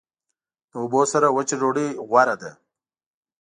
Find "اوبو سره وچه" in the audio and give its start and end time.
0.81-1.55